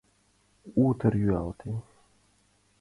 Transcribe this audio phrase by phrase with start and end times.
[0.85, 1.77] Утыр йӱлалтен.